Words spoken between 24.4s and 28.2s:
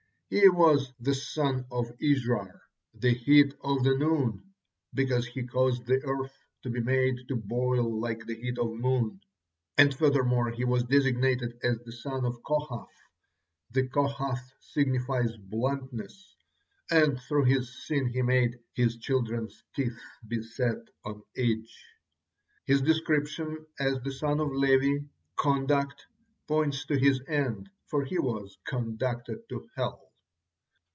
Levi, "conduct," points to his end, for he